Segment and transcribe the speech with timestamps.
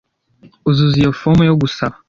[0.69, 1.95] Uzuza iyi fomu yo gusaba